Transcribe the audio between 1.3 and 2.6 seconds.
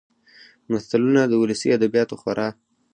ولسي ادبياتو خورا.